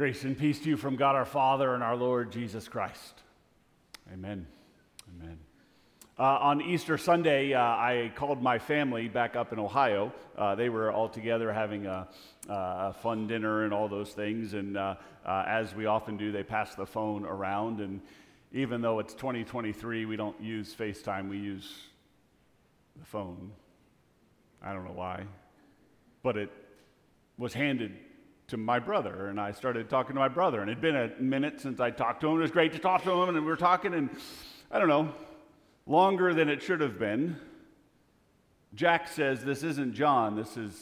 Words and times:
Grace 0.00 0.24
and 0.24 0.38
peace 0.38 0.58
to 0.60 0.70
you 0.70 0.78
from 0.78 0.96
God 0.96 1.14
our 1.14 1.26
Father 1.26 1.74
and 1.74 1.82
our 1.82 1.94
Lord 1.94 2.32
Jesus 2.32 2.68
Christ. 2.68 3.20
Amen. 4.10 4.46
Amen. 5.10 5.38
Uh, 6.18 6.22
on 6.22 6.62
Easter 6.62 6.96
Sunday, 6.96 7.52
uh, 7.52 7.60
I 7.60 8.10
called 8.14 8.42
my 8.42 8.58
family 8.58 9.08
back 9.08 9.36
up 9.36 9.52
in 9.52 9.58
Ohio. 9.58 10.10
Uh, 10.38 10.54
they 10.54 10.70
were 10.70 10.90
all 10.90 11.10
together 11.10 11.52
having 11.52 11.84
a, 11.84 12.08
a, 12.48 12.94
fun 13.02 13.26
dinner 13.26 13.64
and 13.64 13.74
all 13.74 13.88
those 13.88 14.10
things. 14.10 14.54
And 14.54 14.78
uh, 14.78 14.94
uh, 15.22 15.44
as 15.46 15.74
we 15.74 15.84
often 15.84 16.16
do, 16.16 16.32
they 16.32 16.44
pass 16.44 16.74
the 16.74 16.86
phone 16.86 17.26
around. 17.26 17.80
And 17.80 18.00
even 18.52 18.80
though 18.80 19.00
it's 19.00 19.12
2023, 19.12 20.06
we 20.06 20.16
don't 20.16 20.40
use 20.40 20.74
FaceTime, 20.74 21.28
we 21.28 21.36
use 21.36 21.70
the 22.98 23.04
phone. 23.04 23.52
I 24.62 24.72
don't 24.72 24.86
know 24.86 24.94
why. 24.94 25.24
But 26.22 26.38
it 26.38 26.50
was 27.36 27.52
handed 27.52 27.98
to 28.50 28.56
my 28.56 28.80
brother, 28.80 29.28
and 29.28 29.40
I 29.40 29.52
started 29.52 29.88
talking 29.88 30.14
to 30.14 30.20
my 30.20 30.28
brother. 30.28 30.60
And 30.60 30.68
it'd 30.68 30.82
been 30.82 30.96
a 30.96 31.10
minute 31.20 31.60
since 31.60 31.78
I 31.78 31.90
talked 31.90 32.20
to 32.22 32.28
him. 32.28 32.36
It 32.38 32.42
was 32.42 32.50
great 32.50 32.72
to 32.72 32.80
talk 32.80 33.04
to 33.04 33.10
him, 33.12 33.28
and 33.28 33.38
we 33.38 33.46
were 33.46 33.56
talking, 33.56 33.94
and 33.94 34.10
I 34.70 34.80
don't 34.80 34.88
know, 34.88 35.14
longer 35.86 36.34
than 36.34 36.48
it 36.48 36.60
should 36.60 36.80
have 36.80 36.98
been. 36.98 37.36
Jack 38.74 39.06
says, 39.06 39.44
This 39.44 39.62
isn't 39.62 39.94
John, 39.94 40.34
this 40.34 40.56
is 40.56 40.76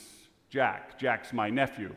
Jack. 0.49 0.99
Jack's 0.99 1.33
my 1.35 1.51
nephew. 1.51 1.95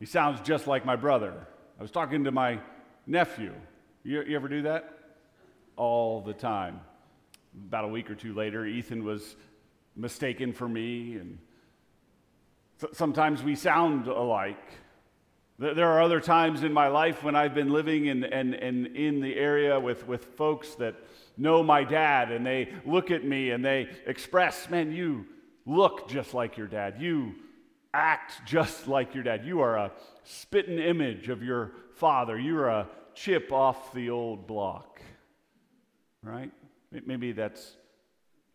He 0.00 0.06
sounds 0.06 0.40
just 0.40 0.66
like 0.66 0.84
my 0.84 0.96
brother. 0.96 1.46
I 1.78 1.82
was 1.82 1.92
talking 1.92 2.24
to 2.24 2.32
my 2.32 2.58
nephew. 3.06 3.54
You, 4.02 4.22
you 4.22 4.36
ever 4.36 4.48
do 4.48 4.62
that? 4.62 4.98
All 5.76 6.22
the 6.22 6.34
time. 6.34 6.80
About 7.68 7.84
a 7.84 7.88
week 7.88 8.10
or 8.10 8.16
two 8.16 8.34
later, 8.34 8.66
Ethan 8.66 9.04
was 9.04 9.36
mistaken 9.94 10.52
for 10.52 10.68
me, 10.68 11.14
and 11.14 11.38
Sometimes 12.92 13.42
we 13.42 13.54
sound 13.54 14.06
alike. 14.06 14.62
There 15.58 15.88
are 15.88 16.02
other 16.02 16.20
times 16.20 16.62
in 16.62 16.72
my 16.72 16.88
life 16.88 17.22
when 17.22 17.34
I've 17.34 17.54
been 17.54 17.72
living 17.72 18.06
in, 18.06 18.24
in, 18.24 18.52
in, 18.52 18.94
in 18.94 19.20
the 19.20 19.34
area 19.36 19.80
with, 19.80 20.06
with 20.06 20.26
folks 20.36 20.74
that 20.74 20.94
know 21.38 21.62
my 21.62 21.82
dad 21.82 22.30
and 22.30 22.44
they 22.44 22.72
look 22.84 23.10
at 23.10 23.24
me 23.24 23.50
and 23.50 23.64
they 23.64 23.88
express, 24.06 24.68
man, 24.68 24.92
you 24.92 25.24
look 25.64 26.08
just 26.08 26.34
like 26.34 26.58
your 26.58 26.66
dad. 26.66 26.96
You 26.98 27.36
act 27.94 28.44
just 28.44 28.86
like 28.86 29.14
your 29.14 29.24
dad. 29.24 29.46
You 29.46 29.60
are 29.60 29.76
a 29.76 29.92
spitting 30.24 30.78
image 30.78 31.30
of 31.30 31.42
your 31.42 31.72
father. 31.94 32.38
You're 32.38 32.68
a 32.68 32.88
chip 33.14 33.50
off 33.50 33.94
the 33.94 34.10
old 34.10 34.46
block. 34.46 35.00
Right? 36.22 36.50
Maybe 37.06 37.32
that's 37.32 37.76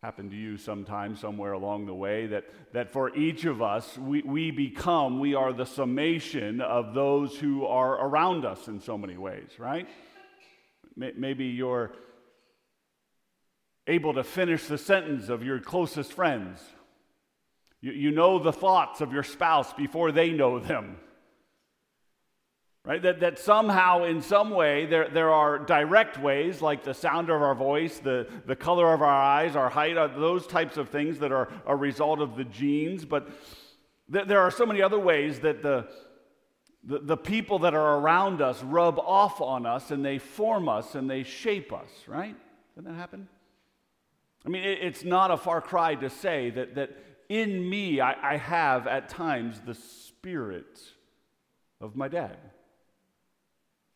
happened 0.02 0.32
to 0.32 0.36
you 0.36 0.56
sometime, 0.56 1.14
somewhere 1.14 1.52
along 1.52 1.86
the 1.86 1.94
way, 1.94 2.26
that, 2.26 2.44
that 2.72 2.92
for 2.92 3.16
each 3.16 3.44
of 3.44 3.62
us, 3.62 3.96
we, 3.96 4.20
we 4.22 4.50
become, 4.50 5.20
we 5.20 5.36
are 5.36 5.52
the 5.52 5.64
summation 5.64 6.60
of 6.60 6.92
those 6.92 7.36
who 7.36 7.64
are 7.64 8.04
around 8.04 8.44
us 8.44 8.66
in 8.66 8.80
so 8.80 8.98
many 8.98 9.16
ways, 9.16 9.48
right? 9.58 9.88
Maybe 10.96 11.44
you're 11.44 11.92
able 13.86 14.14
to 14.14 14.24
finish 14.24 14.66
the 14.66 14.76
sentence 14.76 15.28
of 15.28 15.44
your 15.44 15.60
closest 15.60 16.12
friends. 16.12 16.60
You, 17.80 17.92
you 17.92 18.10
know 18.10 18.40
the 18.40 18.52
thoughts 18.52 19.00
of 19.00 19.12
your 19.12 19.22
spouse 19.22 19.72
before 19.72 20.10
they 20.10 20.30
know 20.30 20.58
them 20.58 20.96
right? 22.84 23.00
That, 23.02 23.20
that 23.20 23.38
somehow, 23.38 24.04
in 24.04 24.20
some 24.20 24.50
way, 24.50 24.86
there, 24.86 25.08
there 25.08 25.30
are 25.30 25.58
direct 25.58 26.18
ways, 26.18 26.60
like 26.60 26.82
the 26.82 26.94
sound 26.94 27.30
of 27.30 27.40
our 27.40 27.54
voice, 27.54 27.98
the, 27.98 28.26
the 28.46 28.56
color 28.56 28.92
of 28.92 29.02
our 29.02 29.22
eyes, 29.22 29.54
our 29.54 29.70
height, 29.70 29.96
uh, 29.96 30.08
those 30.08 30.46
types 30.46 30.76
of 30.76 30.88
things 30.88 31.18
that 31.20 31.30
are 31.30 31.48
a 31.66 31.76
result 31.76 32.20
of 32.20 32.36
the 32.36 32.44
genes. 32.44 33.04
But 33.04 33.28
th- 34.12 34.26
there 34.26 34.40
are 34.40 34.50
so 34.50 34.66
many 34.66 34.82
other 34.82 34.98
ways 34.98 35.40
that 35.40 35.62
the, 35.62 35.86
the, 36.82 36.98
the 36.98 37.16
people 37.16 37.60
that 37.60 37.74
are 37.74 37.98
around 37.98 38.42
us 38.42 38.62
rub 38.64 38.98
off 38.98 39.40
on 39.40 39.64
us 39.64 39.92
and 39.92 40.04
they 40.04 40.18
form 40.18 40.68
us 40.68 40.96
and 40.96 41.08
they 41.08 41.22
shape 41.22 41.72
us, 41.72 41.90
right? 42.08 42.34
Doesn't 42.74 42.90
that 42.90 42.98
happen? 42.98 43.28
I 44.44 44.48
mean, 44.48 44.64
it, 44.64 44.78
it's 44.82 45.04
not 45.04 45.30
a 45.30 45.36
far 45.36 45.60
cry 45.60 45.94
to 45.94 46.10
say 46.10 46.50
that, 46.50 46.74
that 46.74 46.90
in 47.28 47.68
me 47.70 48.00
I, 48.00 48.34
I 48.34 48.36
have 48.38 48.88
at 48.88 49.08
times 49.08 49.60
the 49.64 49.74
spirit 49.74 50.80
of 51.80 51.94
my 51.94 52.08
dad. 52.08 52.36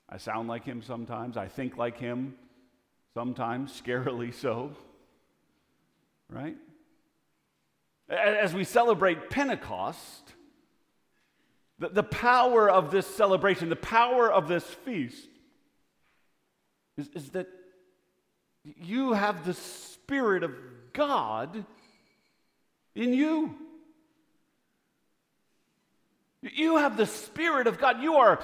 I 0.08 0.18
sound 0.18 0.48
like 0.48 0.64
him 0.64 0.82
sometimes. 0.82 1.36
I 1.36 1.48
think 1.48 1.76
like 1.76 1.98
him 1.98 2.34
sometimes, 3.14 3.80
scarily 3.84 4.32
so. 4.32 4.72
Right? 6.28 6.56
As 8.08 8.54
we 8.54 8.64
celebrate 8.64 9.30
Pentecost, 9.30 10.32
the, 11.78 11.88
the 11.88 12.02
power 12.02 12.70
of 12.70 12.90
this 12.90 13.06
celebration, 13.06 13.68
the 13.68 13.76
power 13.76 14.30
of 14.30 14.48
this 14.48 14.64
feast, 14.64 15.28
is, 16.96 17.08
is 17.14 17.30
that 17.30 17.48
you 18.64 19.12
have 19.12 19.44
the 19.44 19.54
Spirit 19.54 20.42
of 20.42 20.52
God 20.92 21.64
in 22.94 23.12
you. 23.12 23.54
You 26.42 26.76
have 26.76 26.96
the 26.96 27.06
Spirit 27.06 27.66
of 27.66 27.78
God. 27.78 28.02
You 28.02 28.16
are 28.16 28.40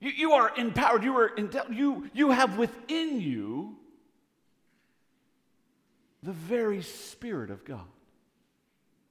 you, 0.00 0.10
you 0.10 0.32
are 0.32 0.52
empowered. 0.56 1.02
You, 1.02 1.16
are 1.16 1.30
you, 1.70 2.08
you 2.12 2.30
have 2.30 2.56
within 2.56 3.20
you 3.20 3.76
the 6.22 6.32
very 6.32 6.82
Spirit 6.82 7.50
of 7.50 7.64
God. 7.64 7.86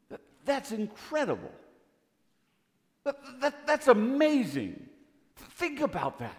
That, 0.10 0.22
that's 0.46 0.72
incredible. 0.72 1.52
That, 3.04 3.18
that, 3.42 3.68
that's 3.68 3.88
amazing. 3.88 4.88
Think 5.36 5.82
about 5.82 6.20
that. 6.20 6.36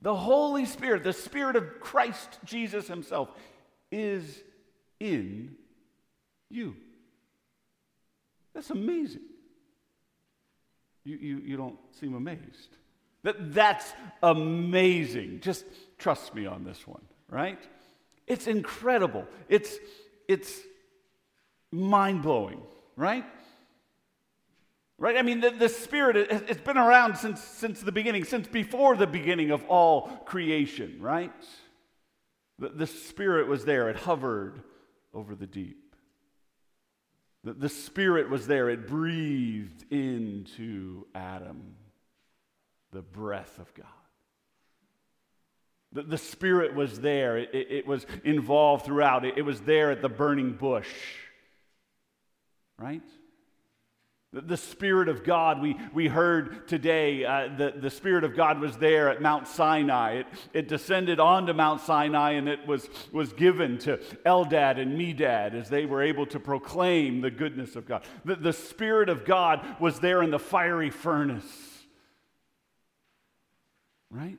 The 0.00 0.14
Holy 0.14 0.64
Spirit, 0.66 1.02
the 1.02 1.12
Spirit 1.12 1.56
of 1.56 1.80
Christ 1.80 2.38
Jesus 2.44 2.86
Himself, 2.86 3.30
is 3.90 4.42
in 5.00 5.56
you. 6.48 6.76
That's 8.54 8.70
amazing 8.70 9.22
you, 11.08 11.16
you, 11.16 11.38
you 11.38 11.56
don't 11.56 11.78
seem 11.98 12.14
amazed. 12.14 12.76
That, 13.22 13.54
that's 13.54 13.92
amazing. 14.22 15.40
Just 15.40 15.64
trust 15.96 16.34
me 16.34 16.46
on 16.46 16.64
this 16.64 16.86
one, 16.86 17.02
right? 17.30 17.58
It's 18.26 18.46
incredible. 18.46 19.26
It's, 19.48 19.76
it's 20.28 20.60
mind 21.72 22.22
blowing, 22.22 22.60
right? 22.96 23.24
Right? 24.98 25.16
I 25.16 25.22
mean, 25.22 25.40
the, 25.40 25.50
the 25.50 25.68
Spirit, 25.68 26.16
it's 26.30 26.60
been 26.60 26.76
around 26.76 27.16
since, 27.16 27.42
since 27.42 27.80
the 27.80 27.92
beginning, 27.92 28.24
since 28.24 28.46
before 28.46 28.96
the 28.96 29.06
beginning 29.06 29.50
of 29.50 29.64
all 29.64 30.08
creation, 30.26 30.98
right? 31.00 31.32
The, 32.58 32.68
the 32.68 32.86
Spirit 32.86 33.48
was 33.48 33.64
there, 33.64 33.88
it 33.88 33.96
hovered 33.96 34.60
over 35.14 35.34
the 35.34 35.46
deep. 35.46 35.87
The, 37.48 37.54
the 37.54 37.68
Spirit 37.70 38.28
was 38.28 38.46
there, 38.46 38.68
it 38.68 38.86
breathed 38.86 39.90
into 39.90 41.06
Adam 41.14 41.76
the 42.92 43.00
breath 43.00 43.58
of 43.58 43.72
God. 43.72 43.86
The, 45.92 46.02
the 46.02 46.18
Spirit 46.18 46.74
was 46.74 47.00
there, 47.00 47.38
it, 47.38 47.48
it, 47.54 47.70
it 47.70 47.86
was 47.86 48.04
involved 48.22 48.84
throughout, 48.84 49.24
it, 49.24 49.38
it 49.38 49.42
was 49.42 49.62
there 49.62 49.90
at 49.90 50.02
the 50.02 50.10
burning 50.10 50.52
bush, 50.52 50.90
right? 52.78 53.00
The 54.30 54.58
Spirit 54.58 55.08
of 55.08 55.24
God, 55.24 55.62
we, 55.62 55.74
we 55.94 56.06
heard 56.06 56.68
today, 56.68 57.24
uh, 57.24 57.48
the, 57.56 57.72
the 57.74 57.88
Spirit 57.88 58.24
of 58.24 58.36
God 58.36 58.60
was 58.60 58.76
there 58.76 59.08
at 59.08 59.22
Mount 59.22 59.48
Sinai. 59.48 60.16
It, 60.16 60.26
it 60.52 60.68
descended 60.68 61.18
onto 61.18 61.54
Mount 61.54 61.80
Sinai 61.80 62.32
and 62.32 62.46
it 62.46 62.66
was, 62.66 62.90
was 63.10 63.32
given 63.32 63.78
to 63.78 63.96
Eldad 64.26 64.78
and 64.78 65.00
Medad 65.00 65.54
as 65.54 65.70
they 65.70 65.86
were 65.86 66.02
able 66.02 66.26
to 66.26 66.38
proclaim 66.38 67.22
the 67.22 67.30
goodness 67.30 67.74
of 67.74 67.86
God. 67.86 68.04
The, 68.26 68.36
the 68.36 68.52
Spirit 68.52 69.08
of 69.08 69.24
God 69.24 69.66
was 69.80 69.98
there 69.98 70.22
in 70.22 70.30
the 70.30 70.38
fiery 70.38 70.90
furnace, 70.90 71.86
right? 74.10 74.36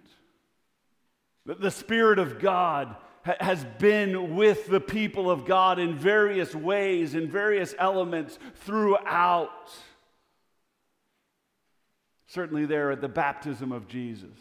The, 1.47 1.55
the 1.55 1.71
Spirit 1.71 2.19
of 2.19 2.37
God 2.37 2.95
has 3.23 3.65
been 3.77 4.35
with 4.35 4.67
the 4.67 4.79
people 4.79 5.29
of 5.29 5.45
God 5.45 5.79
in 5.79 5.95
various 5.95 6.55
ways, 6.55 7.15
in 7.15 7.29
various 7.29 7.75
elements 7.77 8.39
throughout. 8.55 9.71
Certainly, 12.27 12.65
there 12.65 12.91
at 12.91 13.01
the 13.01 13.09
baptism 13.09 13.71
of 13.71 13.87
Jesus. 13.87 14.37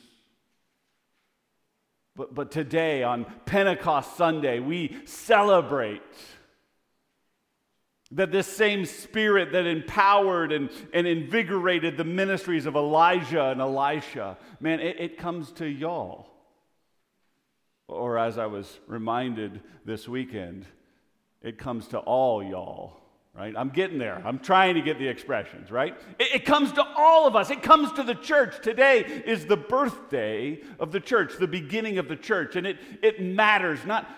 But, 2.14 2.34
but 2.34 2.50
today, 2.50 3.02
on 3.02 3.26
Pentecost 3.46 4.16
Sunday, 4.16 4.58
we 4.58 4.96
celebrate 5.04 6.02
that 8.10 8.32
this 8.32 8.46
same 8.46 8.84
spirit 8.86 9.52
that 9.52 9.66
empowered 9.66 10.50
and, 10.50 10.70
and 10.94 11.06
invigorated 11.06 11.96
the 11.96 12.04
ministries 12.04 12.66
of 12.66 12.75
Elijah 12.75 13.50
and 13.50 13.60
Elisha, 13.60 14.38
man, 14.60 14.80
it, 14.80 14.96
it 14.98 15.19
comes 15.19 15.52
to 15.52 15.66
y'all. 15.66 16.38
Or 17.88 18.19
as 18.19 18.38
I 18.38 18.46
was 18.46 18.79
reminded 18.87 19.61
this 19.85 20.06
weekend, 20.06 20.67
it 21.43 21.58
comes 21.58 21.88
to 21.88 21.99
all 21.99 22.43
y'all 22.43 22.99
right? 23.38 23.55
I'm 23.56 23.69
getting 23.69 23.99
there. 23.99 24.20
I'm 24.25 24.40
trying 24.40 24.75
to 24.75 24.82
get 24.82 24.99
the 24.99 25.06
expressions, 25.06 25.70
right? 25.70 25.96
It, 26.19 26.35
it, 26.35 26.44
comes 26.44 26.73
to 26.73 26.85
all 26.96 27.26
of 27.26 27.37
us. 27.37 27.50
It 27.50 27.62
comes 27.62 27.93
to 27.93 28.02
the 28.02 28.17
church. 28.17 28.61
Today 28.62 29.23
is 29.25 29.46
the 29.46 29.56
birthday 29.56 30.61
of 30.81 30.90
the 30.90 30.99
church, 30.99 31.35
the 31.38 31.46
beginning 31.46 31.99
of 31.99 32.08
the 32.08 32.17
church. 32.17 32.56
And 32.56 32.67
it, 32.67 32.79
it 33.00 33.23
matters, 33.23 33.79
not, 33.87 34.11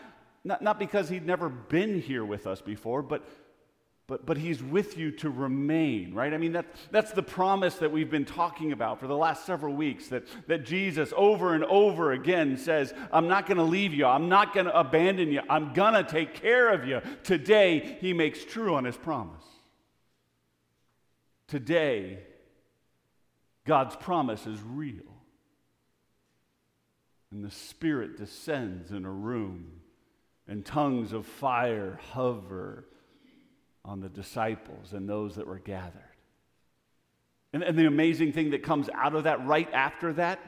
not, 0.42 0.62
not 0.62 0.78
because 0.78 1.10
he'd 1.10 1.26
never 1.26 1.50
been 1.50 2.00
here 2.00 2.24
with 2.24 2.46
us 2.46 2.62
before, 2.62 3.02
but 3.02 3.28
but, 4.10 4.26
but 4.26 4.36
he's 4.36 4.60
with 4.60 4.98
you 4.98 5.12
to 5.12 5.30
remain, 5.30 6.12
right? 6.12 6.34
I 6.34 6.36
mean, 6.36 6.54
that, 6.54 6.66
that's 6.90 7.12
the 7.12 7.22
promise 7.22 7.76
that 7.76 7.92
we've 7.92 8.10
been 8.10 8.24
talking 8.24 8.72
about 8.72 8.98
for 8.98 9.06
the 9.06 9.16
last 9.16 9.46
several 9.46 9.72
weeks 9.72 10.08
that, 10.08 10.24
that 10.48 10.64
Jesus 10.64 11.12
over 11.16 11.54
and 11.54 11.62
over 11.66 12.10
again 12.10 12.56
says, 12.56 12.92
I'm 13.12 13.28
not 13.28 13.46
going 13.46 13.58
to 13.58 13.62
leave 13.62 13.94
you, 13.94 14.06
I'm 14.06 14.28
not 14.28 14.52
going 14.52 14.66
to 14.66 14.76
abandon 14.76 15.30
you, 15.30 15.42
I'm 15.48 15.74
going 15.74 15.94
to 15.94 16.02
take 16.02 16.34
care 16.34 16.72
of 16.72 16.88
you. 16.88 17.00
Today, 17.22 17.98
he 18.00 18.12
makes 18.12 18.44
true 18.44 18.74
on 18.74 18.84
his 18.84 18.96
promise. 18.96 19.44
Today, 21.46 22.18
God's 23.64 23.94
promise 23.94 24.44
is 24.44 24.58
real. 24.60 25.22
And 27.30 27.44
the 27.44 27.52
Spirit 27.52 28.16
descends 28.16 28.90
in 28.90 29.04
a 29.04 29.12
room, 29.12 29.66
and 30.48 30.66
tongues 30.66 31.12
of 31.12 31.26
fire 31.26 32.00
hover 32.10 32.86
on 33.84 34.00
the 34.00 34.08
disciples 34.08 34.92
and 34.92 35.08
those 35.08 35.36
that 35.36 35.46
were 35.46 35.58
gathered. 35.58 36.02
And, 37.52 37.62
and 37.62 37.78
the 37.78 37.86
amazing 37.86 38.32
thing 38.32 38.50
that 38.50 38.62
comes 38.62 38.88
out 38.94 39.14
of 39.14 39.24
that 39.24 39.44
right 39.46 39.68
after 39.72 40.12
that, 40.14 40.38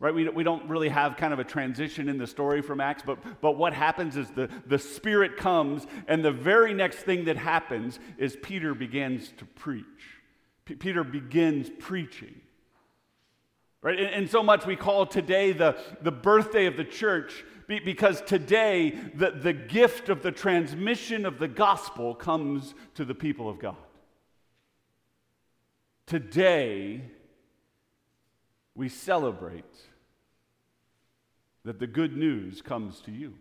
right? 0.00 0.14
We, 0.14 0.28
we 0.28 0.42
don't 0.42 0.68
really 0.68 0.88
have 0.88 1.16
kind 1.16 1.32
of 1.32 1.38
a 1.38 1.44
transition 1.44 2.08
in 2.08 2.18
the 2.18 2.26
story 2.26 2.62
from 2.62 2.80
Acts, 2.80 3.02
but, 3.04 3.18
but 3.40 3.56
what 3.56 3.74
happens 3.74 4.16
is 4.16 4.30
the, 4.30 4.48
the 4.66 4.78
Spirit 4.78 5.36
comes, 5.36 5.86
and 6.06 6.24
the 6.24 6.32
very 6.32 6.74
next 6.74 6.98
thing 6.98 7.26
that 7.26 7.36
happens 7.36 7.98
is 8.16 8.36
Peter 8.42 8.74
begins 8.74 9.32
to 9.38 9.44
preach. 9.44 9.84
P- 10.64 10.74
Peter 10.74 11.04
begins 11.04 11.70
preaching. 11.78 12.40
Right? 13.82 13.98
And, 13.98 14.08
and 14.08 14.30
so 14.30 14.42
much 14.42 14.66
we 14.66 14.76
call 14.76 15.06
today 15.06 15.52
the, 15.52 15.78
the 16.02 16.12
birthday 16.12 16.66
of 16.66 16.76
the 16.76 16.84
church 16.84 17.44
because 17.68 18.22
today 18.22 18.90
the, 19.14 19.30
the 19.30 19.52
gift 19.52 20.08
of 20.08 20.22
the 20.22 20.32
transmission 20.32 21.26
of 21.26 21.38
the 21.38 21.48
gospel 21.48 22.14
comes 22.14 22.74
to 22.94 23.04
the 23.04 23.14
people 23.14 23.48
of 23.48 23.58
God. 23.58 23.76
Today, 26.06 27.02
we 28.74 28.88
celebrate 28.88 29.64
that 31.64 31.78
the 31.78 31.86
good 31.86 32.16
news 32.16 32.62
comes 32.62 33.00
to 33.00 33.10
you. 33.10 33.34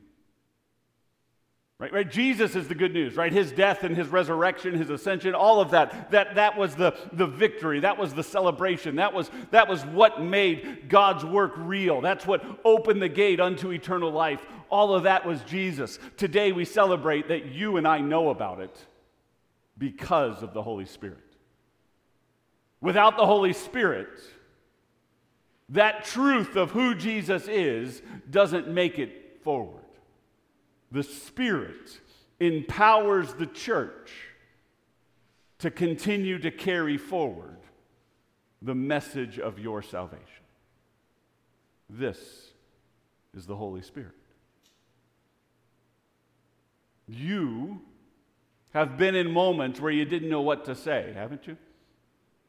Right, 1.80 1.94
right? 1.94 2.10
Jesus 2.10 2.56
is 2.56 2.68
the 2.68 2.74
good 2.74 2.92
news, 2.92 3.16
right? 3.16 3.32
His 3.32 3.52
death 3.52 3.84
and 3.84 3.96
his 3.96 4.08
resurrection, 4.08 4.74
his 4.74 4.90
ascension, 4.90 5.36
all 5.36 5.62
of 5.62 5.70
that. 5.72 6.10
That, 6.10 6.34
that 6.34 6.58
was 6.58 6.74
the, 6.74 6.96
the 7.14 7.28
victory. 7.28 7.82
That 7.82 8.00
was 8.00 8.16
the 8.16 8.24
celebration. 8.24 8.96
That 8.96 9.14
was, 9.14 9.30
that 9.52 9.68
was 9.68 9.86
what 9.86 10.20
made 10.20 10.90
God's 10.90 11.24
work 11.24 11.54
real. 11.56 12.02
That's 12.02 12.26
what 12.26 12.44
opened 12.66 13.00
the 13.00 13.10
gate 13.10 13.40
unto 13.40 13.72
eternal 13.72 14.10
life. 14.10 14.44
All 14.72 14.96
of 14.96 15.04
that 15.04 15.24
was 15.24 15.44
Jesus. 15.44 16.00
Today 16.18 16.52
we 16.52 16.66
celebrate 16.66 17.28
that 17.28 17.46
you 17.46 17.78
and 17.78 17.88
I 17.88 18.00
know 18.00 18.32
about 18.32 18.60
it 18.60 18.76
because 19.78 20.42
of 20.42 20.56
the 20.56 20.64
Holy 20.64 20.86
Spirit. 20.86 21.20
Without 22.82 23.18
the 23.18 23.26
Holy 23.26 23.54
Spirit, 23.54 24.10
that 25.70 26.06
truth 26.06 26.56
of 26.56 26.72
who 26.72 26.96
Jesus 26.96 27.48
is 27.48 28.02
doesn't 28.32 28.68
make 28.68 28.98
it 28.98 29.44
forward. 29.44 29.77
The 30.92 31.04
Spirit 31.04 32.00
empowers 32.40 33.34
the 33.34 33.46
church 33.46 34.12
to 35.60 35.72
continue 35.72 36.38
to 36.40 36.52
carry 36.52 36.98
forward 36.98 37.58
the 38.62 38.76
message 38.76 39.40
of 39.40 39.60
your 39.60 39.82
salvation. 39.82 40.24
This 41.90 42.20
is 43.36 43.46
the 43.46 43.56
Holy 43.56 43.82
Spirit. 43.82 44.12
You 47.08 47.82
have 48.74 48.98
been 48.98 49.16
in 49.16 49.32
moments 49.32 49.80
where 49.80 49.92
you 49.92 50.06
didn't 50.06 50.30
know 50.30 50.42
what 50.42 50.66
to 50.66 50.76
say, 50.76 51.12
haven't 51.16 51.48
you? 51.48 51.58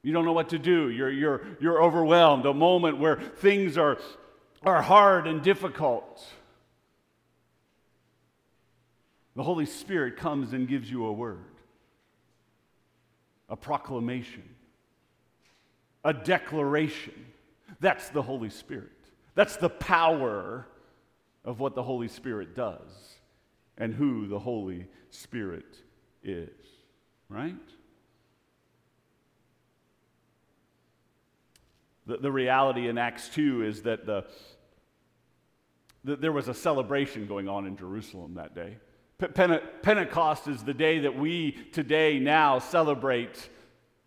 You 0.02 0.12
don't 0.12 0.25
know 0.25 0.32
what 0.32 0.50
to 0.50 0.58
do. 0.58 0.90
You're, 0.90 1.11
you're, 1.11 1.43
you're 1.61 1.82
overwhelmed. 1.82 2.46
A 2.46 2.55
moment 2.55 2.99
where 2.99 3.17
things 3.17 3.79
are, 3.79 3.99
are 4.62 4.82
hard 4.82 5.26
and 5.26 5.43
difficult. 5.43 6.25
The 9.38 9.44
Holy 9.44 9.67
Spirit 9.67 10.17
comes 10.17 10.52
and 10.52 10.67
gives 10.67 10.90
you 10.90 11.06
a 11.06 11.12
word, 11.12 11.38
a 13.49 13.55
proclamation, 13.55 14.43
a 16.05 16.12
declaration. 16.12 17.14
That's 17.79 18.08
the 18.08 18.20
Holy 18.20 18.50
Spirit. 18.50 18.90
That's 19.37 19.55
the 19.55 19.69
power 19.69 20.67
of 21.44 21.61
what 21.61 21.76
the 21.76 21.85
Holy 21.85 22.08
Spirit 22.08 22.56
does 22.56 22.81
and 23.76 23.94
who 23.94 24.26
the 24.26 24.40
Holy 24.40 24.88
Spirit 25.11 25.85
is, 26.25 26.50
right? 27.29 27.55
The, 32.06 32.17
the 32.17 32.32
reality 32.32 32.88
in 32.88 32.99
Acts 32.99 33.29
2 33.29 33.62
is 33.62 33.82
that 33.82 34.05
the, 34.05 34.25
the, 36.02 36.17
there 36.17 36.32
was 36.32 36.49
a 36.49 36.55
celebration 36.55 37.29
going 37.29 37.49
on 37.49 37.69
in 37.69 37.76
Jerusalem 37.76 38.35
that 38.35 38.56
day. 38.56 38.79
Pentecost 39.19 40.47
is 40.47 40.62
the 40.62 40.75
day 40.75 41.00
that 41.00 41.19
we 41.19 41.53
today 41.73 42.20
now 42.20 42.61
celebrate 42.61 43.49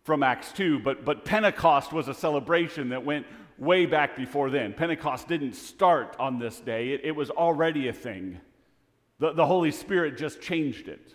from 0.04 0.22
Acts 0.22 0.52
2, 0.52 0.78
but, 0.78 1.04
but 1.04 1.26
Pentecost 1.26 1.92
was 1.92 2.08
a 2.08 2.14
celebration 2.14 2.88
that 2.88 3.04
went 3.04 3.26
way 3.58 3.84
back 3.84 4.16
before 4.16 4.48
then. 4.48 4.72
Pentecost 4.72 5.28
didn't 5.28 5.52
start 5.52 6.16
on 6.18 6.38
this 6.38 6.60
day, 6.60 6.90
it, 6.90 7.02
it 7.04 7.12
was 7.12 7.28
already 7.28 7.88
a 7.88 7.92
thing. 7.92 8.40
The, 9.18 9.32
the 9.34 9.44
Holy 9.44 9.70
Spirit 9.70 10.16
just 10.16 10.40
changed 10.40 10.88
it. 10.88 11.14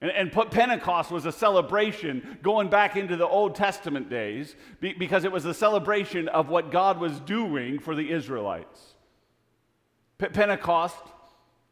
And, 0.00 0.12
and 0.12 0.50
Pentecost 0.52 1.10
was 1.10 1.26
a 1.26 1.32
celebration 1.32 2.38
going 2.42 2.68
back 2.68 2.96
into 2.96 3.16
the 3.16 3.26
Old 3.26 3.56
Testament 3.56 4.08
days 4.08 4.54
because 4.80 5.24
it 5.24 5.32
was 5.32 5.44
a 5.46 5.54
celebration 5.54 6.28
of 6.28 6.48
what 6.48 6.70
God 6.70 7.00
was 7.00 7.18
doing 7.20 7.80
for 7.80 7.96
the 7.96 8.12
Israelites. 8.12 8.94
Pentecost 10.18 11.02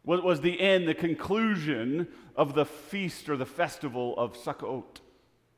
was, 0.04 0.20
was 0.20 0.40
the 0.40 0.60
end, 0.60 0.88
the 0.88 0.94
conclusion 0.94 2.08
of 2.36 2.54
the 2.54 2.64
feast 2.64 3.28
or 3.28 3.36
the 3.36 3.46
festival 3.46 4.14
of 4.16 4.36
Sukkot, 4.36 5.00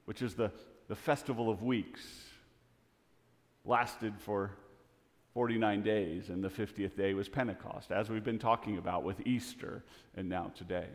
which 0.05 0.23
is 0.23 0.35
the, 0.35 0.51
the 0.89 0.97
festival 0.97 1.51
of 1.51 1.63
weeks. 1.63 2.03
Lasted 3.65 4.15
for 4.19 4.53
49 5.33 5.83
days, 5.83 6.29
and 6.29 6.45
the 6.45 6.51
50th 6.51 6.97
day 6.97 7.15
was 7.15 7.29
Pentecost, 7.29 7.91
as 7.91 8.11
we've 8.11 8.25
been 8.25 8.39
talking 8.39 8.77
about 8.77 9.03
with 9.03 9.27
Easter 9.27 9.83
and 10.15 10.29
now 10.29 10.53
today. 10.55 10.89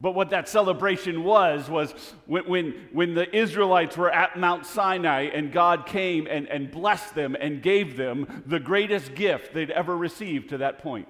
But 0.00 0.12
what 0.12 0.30
that 0.30 0.48
celebration 0.48 1.24
was, 1.24 1.68
was 1.68 1.92
when, 2.24 2.48
when, 2.48 2.88
when, 2.92 3.14
the 3.14 3.36
Israelites 3.36 3.98
were 3.98 4.10
at 4.10 4.38
Mount 4.38 4.64
Sinai 4.64 5.24
and 5.24 5.52
God 5.52 5.84
came 5.84 6.26
and, 6.26 6.48
and 6.48 6.70
blessed 6.70 7.14
them 7.14 7.36
and 7.38 7.60
gave 7.60 7.98
them 7.98 8.42
the 8.46 8.60
greatest 8.60 9.14
gift 9.14 9.52
they'd 9.52 9.70
ever 9.70 9.94
received 9.94 10.48
to 10.50 10.58
that 10.58 10.78
point 10.78 11.08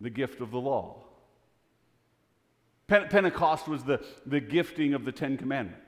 the 0.00 0.10
gift 0.10 0.40
of 0.40 0.50
the 0.50 0.58
law. 0.58 1.02
Pentecost 2.86 3.66
was 3.66 3.82
the, 3.82 4.04
the 4.26 4.40
gifting 4.40 4.94
of 4.94 5.04
the 5.04 5.12
Ten 5.12 5.36
Commandments. 5.36 5.82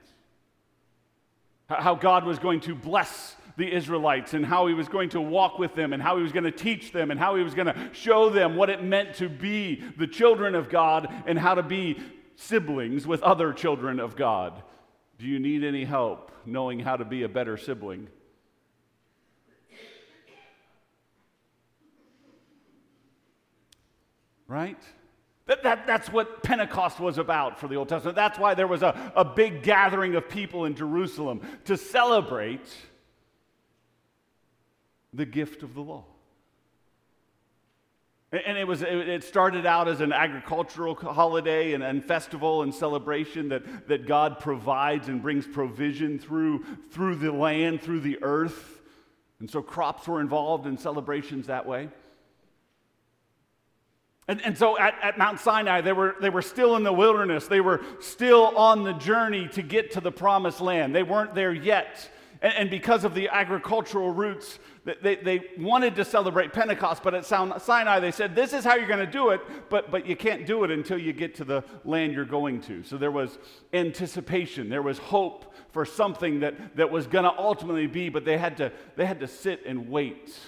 How 1.69 1.95
God 1.95 2.25
was 2.25 2.39
going 2.39 2.61
to 2.61 2.75
bless 2.75 3.37
the 3.57 3.73
Israelites 3.73 4.35
and 4.35 4.47
how 4.47 4.67
he 4.67 4.75
was 4.75 4.89
going 4.89 5.11
to 5.11 5.21
walk 5.21 5.59
with 5.59 5.75
them 5.75 5.93
and 5.93 6.03
how 6.03 6.17
he 6.17 6.23
was 6.23 6.33
going 6.33 6.45
to 6.45 6.51
teach 6.51 6.93
them 6.93 7.11
and 7.11 7.21
how 7.21 7.37
he 7.37 7.43
was 7.43 7.55
going 7.55 7.67
to 7.67 7.91
show 7.93 8.31
them 8.31 8.57
what 8.57 8.71
it 8.71 8.83
meant 8.83 9.15
to 9.17 9.29
be 9.29 9.83
the 9.99 10.07
children 10.07 10.55
of 10.55 10.71
God 10.71 11.13
and 11.27 11.39
how 11.39 11.55
to 11.55 11.63
be 11.63 12.01
siblings 12.37 13.07
with 13.07 13.23
other 13.23 13.53
children 13.53 14.01
of 14.01 14.17
God. 14.17 14.63
Do 15.19 15.27
you 15.27 15.41
need 15.41 15.65
any 15.65 15.85
help 15.85 16.33
knowing 16.47 16.79
how 16.79 16.97
to 16.97 17.05
be 17.05 17.25
a 17.25 17.29
better 17.29 17.57
sibling? 17.57 18.09
Right? 24.49 24.81
That, 25.47 25.63
that, 25.63 25.87
that's 25.87 26.11
what 26.11 26.43
Pentecost 26.43 27.01
was 27.01 27.17
about 27.17 27.59
for 27.59 27.69
the 27.69 27.77
Old 27.77 27.89
Testament. 27.89 28.17
That's 28.17 28.39
why 28.39 28.55
there 28.55 28.67
was 28.67 28.83
a, 28.83 29.13
a 29.15 29.25
big 29.25 29.63
gathering 29.63 30.15
of 30.15 30.29
people 30.29 30.65
in 30.65 30.75
Jerusalem 30.75 31.41
to 31.65 31.77
celebrate 31.77 32.69
the 35.15 35.25
gift 35.25 35.63
of 35.63 35.75
the 35.75 35.81
law. 35.81 36.05
And 38.31 38.59
it, 38.59 38.67
was, 38.67 38.83
it 38.83 39.25
started 39.25 39.65
out 39.65 39.89
as 39.89 40.03
an 40.03 40.13
agricultural 40.13 40.95
holiday 40.97 41.73
and, 41.73 41.83
and, 41.83 42.05
festival 42.05 42.63
and 42.63 42.75
celebration 42.75 43.49
that, 43.49 43.89
that 43.89 44.07
God 44.07 44.39
provides 44.39 45.09
and 45.09 45.23
brings 45.23 45.47
provision 45.47 46.19
through, 46.19 46.63
through 46.91 47.15
the 47.15 47.33
land, 47.33 47.81
through 47.81 48.01
the 48.01 48.19
earth. 48.23 48.83
And 49.41 49.51
so 49.51 49.63
crops 49.63 50.07
were 50.07 50.21
involved 50.21 50.67
in 50.67 50.77
celebrations 50.77 51.47
that 51.47 51.65
way. 51.65 51.89
And, 54.29 54.45
and 54.45 54.57
so 54.57 54.79
at, 54.79 54.95
at 55.03 55.17
Mount 55.17 55.41
Sinai, 55.41 55.81
they 55.81 55.95
were, 55.95 56.15
they 56.21 56.29
were 56.29 56.43
still 56.43 56.77
in 56.77 56.83
the 56.83 56.93
wilderness. 56.93 57.49
They 57.49 57.63
were 57.63 57.81
still 57.99 58.57
on 58.57 58.85
the 58.85 58.93
journey 58.93 59.49
to 59.49 59.63
get 59.63 59.91
to 59.93 60.03
the 60.03 60.13
promised 60.13 60.61
land. 60.61 60.95
They 60.95 61.03
weren't 61.03 61.35
there 61.35 61.53
yet. 61.53 62.11
And, 62.43 62.53
and 62.55 62.71
because 62.71 63.05
of 63.05 63.15
the 63.15 63.29
agricultural 63.31 64.13
roots, 64.13 64.59
they, 65.03 65.17
they 65.17 65.41
wanted 65.59 65.97
to 65.97 66.05
celebrate 66.05 66.53
Pentecost, 66.53 67.03
but 67.03 67.15
at 67.15 67.27
Sinai 67.27 68.01
they 68.01 68.11
said, 68.11 68.35
This 68.35 68.53
is 68.53 68.65
how 68.65 68.77
you're 68.77 68.87
going 68.87 69.05
to 69.05 69.11
do 69.11 69.31
it, 69.31 69.41
but, 69.69 69.91
but 69.91 70.07
you 70.07 70.17
can't 70.17 70.47
do 70.47 70.65
it 70.65 70.71
until 70.71 70.99
you 70.99 71.13
get 71.13 71.35
to 71.37 71.45
the 71.45 71.65
land 71.85 72.13
you're 72.13 72.25
going 72.25 72.61
to. 72.63 72.83
So 72.85 72.97
there 72.97 73.11
was 73.11 73.39
anticipation, 73.73 74.69
there 74.69 74.83
was 74.83 74.99
hope 74.99 75.55
for 75.73 75.85
something 75.85 76.41
that, 76.41 76.77
that 76.77 76.91
was 76.91 77.07
going 77.07 77.25
to 77.25 77.39
ultimately 77.39 77.87
be, 77.87 78.09
but 78.09 78.25
they 78.25 78.39
had, 78.39 78.57
to, 78.59 78.73
they 78.97 79.05
had 79.05 79.21
to 79.21 79.29
sit 79.29 79.65
and 79.67 79.91
wait. 79.91 80.39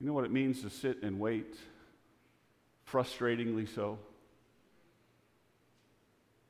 You 0.00 0.06
know 0.06 0.12
what 0.12 0.24
it 0.24 0.30
means 0.30 0.62
to 0.62 0.70
sit 0.70 1.02
and 1.02 1.18
wait? 1.18 1.56
Frustratingly 2.92 3.68
so. 3.74 3.98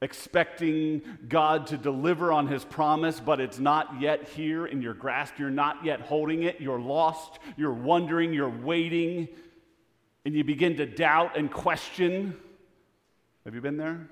Expecting 0.00 1.02
God 1.28 1.66
to 1.68 1.76
deliver 1.76 2.32
on 2.32 2.46
his 2.46 2.64
promise, 2.64 3.18
but 3.18 3.40
it's 3.40 3.58
not 3.58 4.00
yet 4.00 4.28
here 4.28 4.64
in 4.64 4.80
your 4.80 4.94
grasp. 4.94 5.38
You're 5.38 5.50
not 5.50 5.84
yet 5.84 6.00
holding 6.00 6.44
it. 6.44 6.60
You're 6.60 6.80
lost. 6.80 7.40
You're 7.56 7.72
wondering. 7.72 8.32
You're 8.32 8.48
waiting. 8.48 9.28
And 10.24 10.34
you 10.34 10.44
begin 10.44 10.76
to 10.76 10.86
doubt 10.86 11.36
and 11.36 11.50
question. 11.50 12.36
Have 13.44 13.56
you 13.56 13.60
been 13.60 13.76
there? 13.76 14.08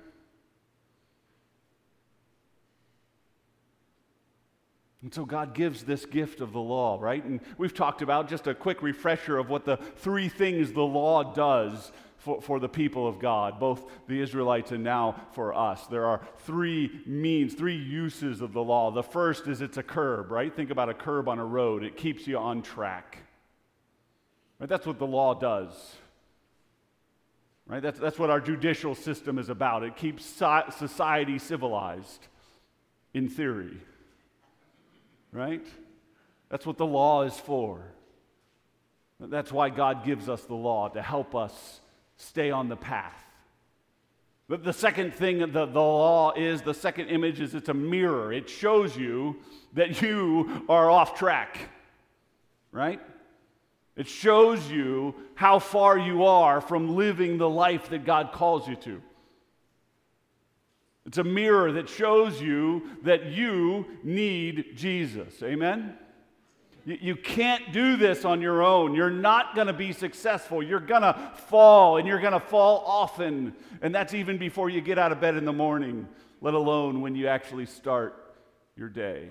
And 5.01 5.13
so 5.13 5.23
God 5.23 5.53
gives 5.53 5.83
this 5.83 6.05
gift 6.05 6.41
of 6.41 6.51
the 6.51 6.59
law, 6.59 6.97
right? 6.99 7.23
And 7.23 7.39
we've 7.57 7.73
talked 7.73 8.01
about 8.01 8.27
just 8.27 8.45
a 8.47 8.53
quick 8.53 8.81
refresher 8.81 9.37
of 9.37 9.49
what 9.49 9.63
the 9.63 9.77
three 9.77 10.27
things 10.27 10.73
the 10.73 10.81
law 10.81 11.23
does 11.33 11.93
for, 12.27 12.41
for 12.41 12.59
the 12.59 12.67
people 12.67 13.07
of 13.07 13.19
God, 13.19 13.57
both 13.57 13.89
the 14.07 14.19
Israelites 14.19 14.73
and 14.73 14.83
now 14.83 15.15
for 15.31 15.53
us. 15.53 15.87
There 15.87 16.05
are 16.05 16.19
three 16.39 17.01
means, 17.05 17.53
three 17.53 17.77
uses 17.77 18.41
of 18.41 18.51
the 18.51 18.61
law. 18.61 18.91
The 18.91 19.01
first 19.01 19.47
is 19.47 19.61
it's 19.61 19.77
a 19.77 19.83
curb, 19.83 20.29
right? 20.29 20.53
Think 20.53 20.69
about 20.69 20.89
a 20.89 20.93
curb 20.93 21.29
on 21.29 21.39
a 21.39 21.45
road, 21.45 21.83
it 21.83 21.95
keeps 21.95 22.27
you 22.27 22.37
on 22.37 22.61
track. 22.61 23.19
Right? 24.59 24.67
That's 24.67 24.85
what 24.85 24.99
the 24.99 25.07
law 25.07 25.35
does. 25.35 25.71
Right? 27.65 27.81
That's, 27.81 27.97
that's 27.97 28.19
what 28.19 28.29
our 28.29 28.41
judicial 28.41 28.93
system 28.93 29.39
is 29.39 29.47
about. 29.47 29.83
It 29.83 29.95
keeps 29.95 30.25
society 30.25 31.39
civilized, 31.39 32.27
in 33.13 33.29
theory. 33.29 33.77
Right? 35.31 35.65
That's 36.49 36.65
what 36.65 36.77
the 36.77 36.85
law 36.85 37.21
is 37.23 37.37
for. 37.37 37.85
That's 39.17 39.51
why 39.51 39.69
God 39.69 40.03
gives 40.03 40.27
us 40.27 40.43
the 40.43 40.55
law, 40.55 40.89
to 40.89 41.01
help 41.01 41.35
us 41.35 41.79
stay 42.17 42.51
on 42.51 42.69
the 42.69 42.75
path. 42.75 43.23
But 44.49 44.63
the 44.63 44.73
second 44.73 45.13
thing 45.13 45.39
the, 45.39 45.47
the 45.47 45.79
law 45.79 46.33
is, 46.35 46.61
the 46.61 46.73
second 46.73 47.07
image 47.07 47.39
is 47.41 47.53
it's 47.53 47.69
a 47.69 47.73
mirror. 47.73 48.31
It 48.31 48.49
shows 48.49 48.95
you 48.95 49.37
that 49.73 50.01
you 50.01 50.65
are 50.69 50.89
off 50.89 51.17
track, 51.17 51.69
right? 52.71 53.01
It 53.95 54.07
shows 54.07 54.69
you 54.69 55.15
how 55.35 55.59
far 55.59 55.97
you 55.97 56.25
are 56.25 56.61
from 56.61 56.95
living 56.95 57.37
the 57.37 57.49
life 57.49 57.89
that 57.89 58.05
God 58.05 58.31
calls 58.31 58.67
you 58.67 58.75
to. 58.77 59.01
It's 61.05 61.17
a 61.17 61.23
mirror 61.23 61.71
that 61.73 61.89
shows 61.89 62.41
you 62.41 62.83
that 63.03 63.27
you 63.27 63.85
need 64.03 64.75
Jesus. 64.75 65.41
Amen? 65.41 65.97
You 66.87 67.17
can't 67.17 67.73
do 67.73 67.97
this 67.97 68.23
on 68.23 68.39
your 68.41 68.63
own. 68.63 68.95
You're 68.95 69.09
not 69.09 69.55
going 69.55 69.67
to 69.67 69.73
be 69.73 69.91
successful. 69.91 70.63
You're 70.63 70.79
going 70.79 71.01
to 71.01 71.33
fall, 71.47 71.97
and 71.97 72.07
you're 72.07 72.21
going 72.21 72.31
to 72.31 72.39
fall 72.39 72.81
often. 72.87 73.53
And 73.81 73.93
that's 73.93 74.13
even 74.13 74.37
before 74.37 74.69
you 74.69 74.79
get 74.79 74.97
out 74.97 75.11
of 75.11 75.19
bed 75.19 75.35
in 75.35 75.43
the 75.43 75.51
morning, 75.51 76.07
let 76.39 76.53
alone 76.53 77.01
when 77.01 77.13
you 77.13 77.27
actually 77.27 77.65
start 77.65 78.33
your 78.77 78.87
day. 78.87 79.27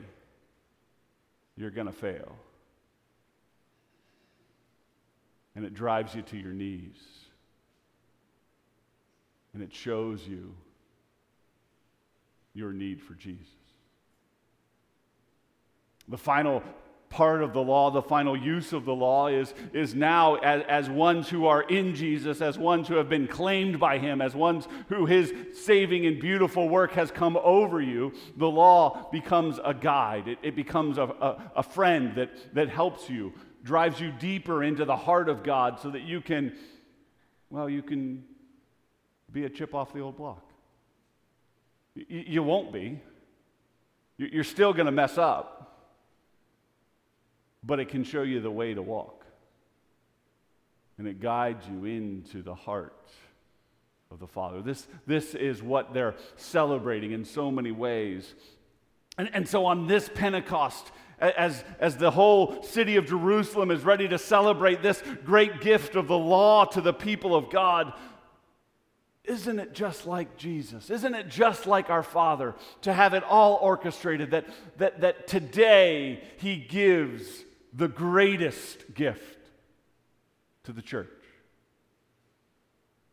You're 1.56 1.70
going 1.70 1.86
to 1.86 1.94
fail. 1.94 2.36
And 5.54 5.64
it 5.64 5.72
drives 5.72 6.14
you 6.14 6.20
to 6.20 6.36
your 6.36 6.52
knees. 6.52 7.00
And 9.54 9.62
it 9.62 9.72
shows 9.72 10.28
you 10.28 10.52
your 12.52 12.74
need 12.74 13.00
for 13.00 13.14
Jesus. 13.14 13.46
The 16.06 16.18
final 16.18 16.62
part 17.08 17.42
of 17.42 17.52
the 17.52 17.62
law, 17.62 17.90
the 17.90 18.02
final 18.02 18.36
use 18.36 18.72
of 18.72 18.84
the 18.84 18.94
law, 18.94 19.28
is, 19.28 19.54
is 19.72 19.94
now 19.94 20.36
as, 20.36 20.62
as 20.68 20.90
ones 20.90 21.28
who 21.28 21.46
are 21.46 21.62
in 21.62 21.94
Jesus, 21.94 22.40
as 22.40 22.58
ones 22.58 22.88
who 22.88 22.96
have 22.96 23.08
been 23.08 23.26
claimed 23.26 23.78
by 23.78 23.98
Him, 23.98 24.20
as 24.20 24.34
ones 24.34 24.66
who 24.88 25.06
His 25.06 25.32
saving 25.54 26.06
and 26.06 26.20
beautiful 26.20 26.68
work 26.68 26.92
has 26.92 27.10
come 27.10 27.38
over 27.42 27.80
you, 27.80 28.12
the 28.36 28.50
law 28.50 29.08
becomes 29.10 29.58
a 29.64 29.72
guide. 29.72 30.28
It, 30.28 30.38
it 30.42 30.56
becomes 30.56 30.98
a, 30.98 31.04
a, 31.04 31.52
a 31.56 31.62
friend 31.62 32.14
that, 32.16 32.54
that 32.54 32.68
helps 32.68 33.08
you, 33.08 33.32
drives 33.62 34.00
you 34.00 34.12
deeper 34.12 34.62
into 34.62 34.84
the 34.84 34.96
heart 34.96 35.28
of 35.28 35.42
God 35.42 35.80
so 35.80 35.90
that 35.90 36.02
you 36.02 36.20
can, 36.20 36.54
well, 37.50 37.68
you 37.68 37.82
can 37.82 38.24
be 39.32 39.44
a 39.44 39.50
chip 39.50 39.74
off 39.74 39.92
the 39.92 40.00
old 40.00 40.16
block. 40.16 40.42
You, 41.94 42.24
you 42.26 42.42
won't 42.42 42.72
be. 42.72 43.00
You're 44.18 44.44
still 44.44 44.72
going 44.72 44.86
to 44.86 44.92
mess 44.92 45.18
up 45.18 45.65
but 47.66 47.80
it 47.80 47.88
can 47.88 48.04
show 48.04 48.22
you 48.22 48.40
the 48.40 48.50
way 48.50 48.72
to 48.74 48.82
walk. 48.82 49.24
And 50.98 51.06
it 51.06 51.20
guides 51.20 51.66
you 51.68 51.84
into 51.84 52.42
the 52.42 52.54
heart 52.54 53.10
of 54.10 54.20
the 54.20 54.26
Father. 54.26 54.62
This, 54.62 54.86
this 55.06 55.34
is 55.34 55.62
what 55.62 55.92
they're 55.92 56.14
celebrating 56.36 57.12
in 57.12 57.24
so 57.24 57.50
many 57.50 57.72
ways. 57.72 58.34
And, 59.18 59.28
and 59.34 59.48
so 59.48 59.66
on 59.66 59.88
this 59.88 60.08
Pentecost, 60.14 60.90
as, 61.18 61.64
as 61.80 61.96
the 61.96 62.10
whole 62.10 62.62
city 62.62 62.96
of 62.96 63.06
Jerusalem 63.06 63.70
is 63.70 63.82
ready 63.82 64.08
to 64.08 64.18
celebrate 64.18 64.82
this 64.82 65.02
great 65.24 65.60
gift 65.60 65.96
of 65.96 66.08
the 66.08 66.18
law 66.18 66.64
to 66.66 66.80
the 66.80 66.92
people 66.92 67.34
of 67.34 67.50
God, 67.50 67.92
isn't 69.24 69.58
it 69.58 69.72
just 69.72 70.06
like 70.06 70.36
Jesus? 70.36 70.88
Isn't 70.88 71.14
it 71.14 71.28
just 71.28 71.66
like 71.66 71.90
our 71.90 72.04
Father 72.04 72.54
to 72.82 72.92
have 72.92 73.12
it 73.12 73.24
all 73.24 73.58
orchestrated 73.60 74.30
that, 74.30 74.46
that, 74.78 75.00
that 75.00 75.26
today 75.26 76.22
He 76.36 76.56
gives 76.56 77.44
the 77.76 77.88
greatest 77.88 78.94
gift 78.94 79.38
to 80.64 80.72
the 80.72 80.80
church. 80.80 81.08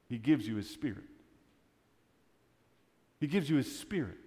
He 0.08 0.18
gives 0.18 0.48
you 0.48 0.56
His 0.56 0.70
Spirit. 0.70 1.04
He 3.20 3.28
gives 3.28 3.50
you 3.50 3.58
His 3.58 3.80
Spirit. 3.80 4.18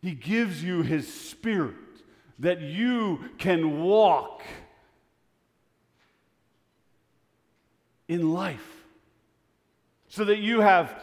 He 0.00 0.12
gives 0.12 0.64
you 0.64 0.82
His 0.82 1.12
Spirit 1.12 1.76
that 2.38 2.62
you 2.62 3.30
can 3.36 3.82
walk 3.82 4.42
in 8.08 8.32
life 8.32 8.84
so 10.08 10.24
that 10.24 10.38
you 10.38 10.60
have 10.60 10.94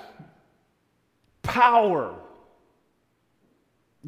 power 1.44 2.16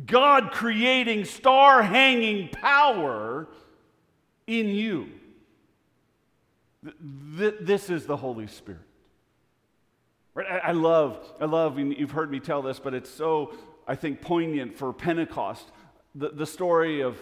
God 0.05 0.51
creating, 0.51 1.25
star 1.25 1.83
hanging 1.83 2.49
power 2.49 3.47
in 4.47 4.69
you. 4.69 5.09
This 6.99 7.89
is 7.89 8.05
the 8.05 8.17
Holy 8.17 8.47
Spirit. 8.47 8.81
Right? 10.33 10.61
I 10.63 10.71
love, 10.71 11.19
I 11.39 11.45
love, 11.45 11.77
you've 11.77 12.11
heard 12.11 12.31
me 12.31 12.39
tell 12.39 12.61
this, 12.61 12.79
but 12.79 12.93
it's 12.93 13.09
so, 13.09 13.53
I 13.87 13.95
think, 13.95 14.21
poignant 14.21 14.77
for 14.77 14.93
Pentecost. 14.93 15.71
The, 16.15 16.29
the 16.29 16.45
story 16.45 17.01
of 17.01 17.17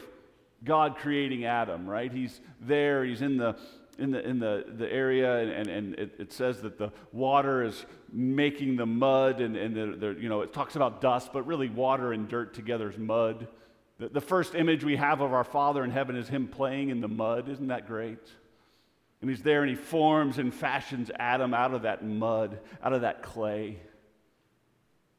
God 0.64 0.98
creating 0.98 1.46
Adam, 1.46 1.90
right? 1.90 2.12
He's 2.12 2.40
there, 2.62 3.04
he's 3.04 3.22
in 3.22 3.38
the 3.38 3.58
in 4.00 4.12
the, 4.12 4.28
in 4.28 4.40
the, 4.40 4.66
the 4.78 4.92
area, 4.92 5.38
and, 5.38 5.68
and, 5.68 5.96
it, 5.96 6.16
it, 6.20 6.32
says 6.32 6.62
that 6.62 6.78
the 6.78 6.92
water 7.12 7.64
is 7.64 7.86
making 8.12 8.78
the 8.78 8.86
mud, 8.86 9.42
and, 9.42 9.56
and 9.56 9.76
the, 9.76 9.98
the, 9.98 10.20
you 10.20 10.30
know, 10.30 10.42
it 10.42 10.54
talks 10.54 10.76
about 10.76 11.02
dust, 11.02 11.32
but 11.34 11.46
really 11.46 11.70
water 11.70 12.14
and 12.14 12.28
dirt 12.28 12.54
together 12.54 12.90
is 12.90 12.98
mud. 12.98 13.48
The, 14.00 14.10
the 14.10 14.22
first 14.22 14.56
image 14.56 14.84
we 14.84 14.96
have 14.96 15.22
of 15.22 15.34
our 15.34 15.44
Father 15.44 15.84
in 15.84 15.92
heaven 15.92 16.16
is 16.16 16.30
him 16.30 16.48
playing 16.48 16.90
in 16.90 17.02
the 17.02 17.08
mud. 17.08 17.50
Isn't 17.50 17.68
that 17.68 17.88
great? 17.88 18.26
And 19.22 19.30
he's 19.30 19.44
there 19.44 19.62
and 19.62 19.70
he 19.70 19.76
forms 19.76 20.38
and 20.38 20.54
fashions 20.54 21.12
Adam 21.20 21.54
out 21.54 21.74
of 21.74 21.82
that 21.82 22.04
mud, 22.04 22.60
out 22.82 22.94
of 22.94 23.02
that 23.02 23.22
clay. 23.22 23.78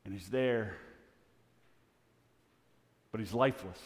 And 0.05 0.15
he's 0.15 0.29
there, 0.29 0.77
but 3.13 3.21
he's 3.21 3.35
lifeless. 3.35 3.79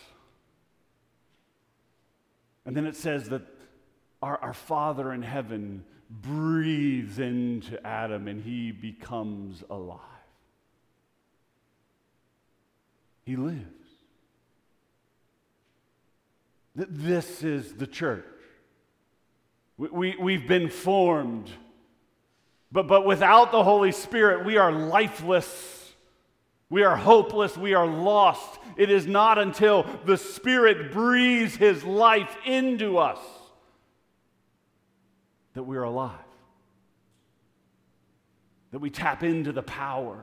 And 2.65 2.77
then 2.77 2.87
it 2.87 2.97
says 2.97 3.29
that 3.31 3.43
our, 4.25 4.39
our 4.41 4.55
Father 4.55 5.13
in 5.13 5.21
heaven 5.21 5.85
breathes 6.09 7.19
into 7.19 7.87
Adam 7.87 8.27
and 8.27 8.43
he 8.43 8.73
becomes 8.73 9.63
alive. 9.69 10.01
He 13.27 13.37
lives. 13.37 13.61
This 16.75 17.43
is 17.43 17.75
the 17.75 17.87
church. 17.87 18.25
We, 19.77 19.89
we, 19.89 20.17
we've 20.19 20.49
been 20.49 20.71
formed. 20.71 21.51
But, 22.73 22.89
but 22.89 23.05
without 23.05 23.53
the 23.53 23.63
Holy 23.63 23.93
Spirit, 23.93 24.47
we 24.47 24.57
are 24.57 24.73
lifeless. 24.73 25.93
We 26.71 26.83
are 26.83 26.97
hopeless. 26.97 27.59
We 27.59 27.75
are 27.75 27.87
lost. 27.87 28.59
It 28.79 28.91
is 28.91 29.07
not 29.07 29.39
until 29.39 29.85
the 30.07 30.17
Spirit 30.17 30.93
breathes 30.93 31.57
His 31.57 31.85
life 31.85 32.35
into 32.47 32.97
us 32.97 33.19
that 35.55 35.63
we 35.63 35.77
are 35.77 35.85
alive, 35.85 36.19
that 38.71 38.79
we 38.81 38.91
tap 38.91 39.23
into 39.23 39.53
the 39.53 39.63
power 39.63 40.23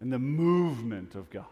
and 0.00 0.12
the 0.12 0.18
movement 0.18 1.14
of 1.14 1.28
God. 1.30 1.46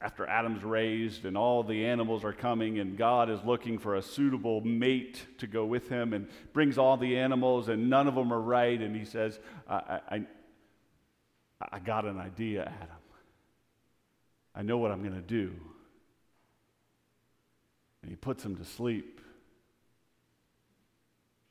after 0.00 0.26
Adam's 0.26 0.62
raised 0.62 1.24
and 1.24 1.36
all 1.36 1.62
the 1.62 1.86
animals 1.86 2.22
are 2.22 2.32
coming, 2.32 2.78
and 2.78 2.96
God 2.96 3.30
is 3.30 3.40
looking 3.44 3.78
for 3.78 3.96
a 3.96 4.02
suitable 4.02 4.60
mate 4.60 5.26
to 5.38 5.46
go 5.46 5.64
with 5.64 5.88
him 5.88 6.12
and 6.12 6.28
brings 6.52 6.78
all 6.78 6.96
the 6.96 7.16
animals, 7.16 7.68
and 7.68 7.88
none 7.88 8.06
of 8.06 8.14
them 8.14 8.32
are 8.32 8.40
right. 8.40 8.80
And 8.80 8.94
he 8.94 9.04
says, 9.04 9.40
I, 9.68 10.00
I, 10.08 10.26
I 11.72 11.78
got 11.78 12.04
an 12.04 12.18
idea, 12.18 12.62
Adam. 12.62 12.96
I 14.54 14.62
know 14.62 14.78
what 14.78 14.90
I'm 14.90 15.02
going 15.02 15.14
to 15.14 15.20
do. 15.20 15.52
And 18.02 18.10
he 18.10 18.16
puts 18.16 18.44
him 18.44 18.56
to 18.56 18.64
sleep, 18.64 19.20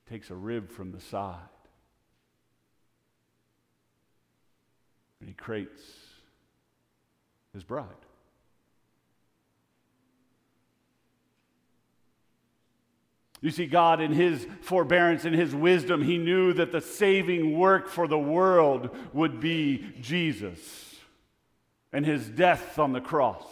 takes 0.10 0.30
a 0.30 0.36
rib 0.36 0.72
from 0.72 0.92
the 0.92 1.02
side, 1.02 1.40
and 5.20 5.28
he 5.28 5.34
creates 5.36 5.82
his 7.54 7.64
bride. 7.64 7.88
You 13.46 13.52
see, 13.52 13.68
God, 13.68 14.02
in 14.02 14.12
His 14.12 14.48
forbearance 14.62 15.24
and 15.24 15.36
His 15.36 15.54
wisdom, 15.54 16.02
He 16.02 16.18
knew 16.18 16.54
that 16.54 16.72
the 16.72 16.82
saving 16.82 17.56
work 17.56 17.90
for 17.90 18.08
the 18.08 18.18
world 18.18 18.90
would 19.14 19.40
be 19.40 19.94
Jesus 20.02 20.96
and 21.94 22.04
His 22.04 22.28
death 22.28 22.80
on 22.80 22.92
the 22.92 23.02
cross. 23.02 23.44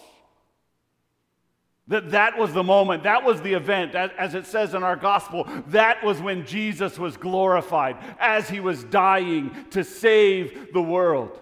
That 1.88 2.12
that 2.12 2.38
was 2.38 2.54
the 2.54 2.64
moment, 2.64 3.04
that 3.04 3.26
was 3.26 3.42
the 3.42 3.54
event, 3.54 3.94
as, 3.94 4.36
it 4.36 4.46
says 4.46 4.74
in 4.74 4.84
our 4.84 4.96
gospel, 4.96 5.46
that 5.68 6.02
was 6.04 6.22
when 6.22 6.46
Jesus 6.46 6.98
was 6.98 7.18
glorified 7.18 7.98
as 8.20 8.50
he 8.50 8.62
was 8.62 8.86
dying 8.86 9.54
to 9.72 9.84
save 9.84 10.72
the 10.72 10.82
world. 10.82 11.38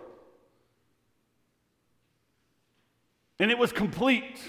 And 3.38 3.52
it 3.52 3.58
was 3.58 3.72
complete. 3.72 4.40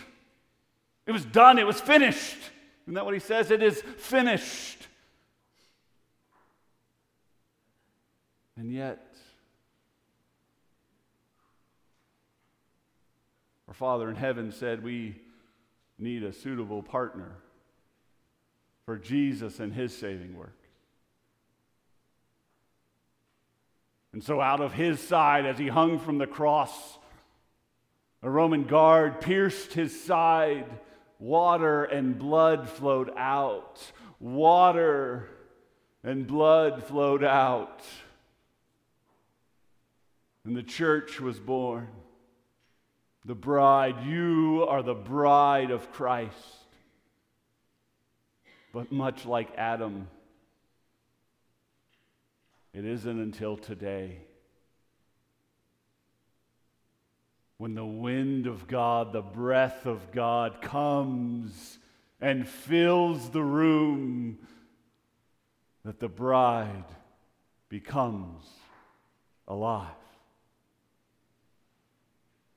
It 1.06 1.12
was 1.12 1.26
done, 1.26 1.58
it 1.58 1.66
was 1.66 1.80
finished. 1.80 2.38
Isn't 2.84 2.94
that 2.94 3.04
what 3.04 3.14
he 3.14 3.20
says? 3.20 3.50
It 3.50 3.62
is 3.62 3.82
finished. 3.98 4.88
And 8.56 8.72
yet, 8.72 9.14
our 13.68 13.74
Father 13.74 14.08
in 14.08 14.16
heaven 14.16 14.52
said 14.52 14.82
we 14.82 15.16
need 16.02 16.24
a 16.24 16.32
suitable 16.32 16.82
partner 16.82 17.36
for 18.84 18.98
Jesus 18.98 19.60
and 19.60 19.72
his 19.72 19.96
saving 19.96 20.36
work. 20.36 20.58
And 24.12 24.22
so, 24.22 24.40
out 24.40 24.60
of 24.60 24.74
his 24.74 25.00
side, 25.00 25.46
as 25.46 25.56
he 25.56 25.68
hung 25.68 25.98
from 25.98 26.18
the 26.18 26.26
cross, 26.26 26.98
a 28.22 28.28
Roman 28.28 28.64
guard 28.64 29.20
pierced 29.20 29.72
his 29.72 30.04
side 30.04 30.66
water 31.18 31.84
and 31.84 32.18
blood 32.18 32.68
flowed 32.68 33.10
out. 33.16 33.80
Water 34.20 35.28
and 36.04 36.26
blood 36.26 36.84
flowed 36.84 37.24
out. 37.24 37.82
And 40.44 40.56
the 40.56 40.62
church 40.62 41.20
was 41.20 41.38
born. 41.38 41.88
The 43.24 43.34
bride, 43.34 44.04
you 44.04 44.66
are 44.68 44.82
the 44.82 44.94
bride 44.94 45.70
of 45.70 45.92
Christ. 45.92 46.36
But 48.72 48.90
much 48.90 49.26
like 49.26 49.52
Adam, 49.56 50.08
it 52.72 52.84
isn't 52.84 53.20
until 53.20 53.56
today 53.56 54.18
when 57.62 57.74
the 57.74 57.86
wind 57.86 58.48
of 58.48 58.66
God, 58.66 59.12
the 59.12 59.22
breath 59.22 59.86
of 59.86 60.10
God 60.10 60.60
comes 60.60 61.78
and 62.20 62.48
fills 62.48 63.30
the 63.30 63.44
room, 63.44 64.36
that 65.84 66.00
the 66.00 66.08
bride 66.08 66.84
becomes 67.68 68.44
alive. 69.46 69.86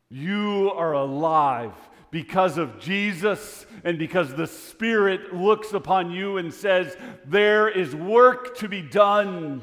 You 0.09 0.71
are 0.75 0.93
alive 0.93 1.73
because 2.11 2.57
of 2.57 2.79
Jesus 2.79 3.65
and 3.83 3.99
because 3.99 4.33
the 4.33 4.47
Spirit 4.47 5.33
looks 5.33 5.73
upon 5.73 6.11
you 6.11 6.37
and 6.37 6.53
says, 6.53 6.95
There 7.25 7.67
is 7.67 7.95
work 7.95 8.57
to 8.59 8.69
be 8.69 8.81
done. 8.81 9.61